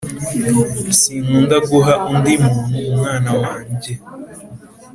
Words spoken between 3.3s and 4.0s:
wanjye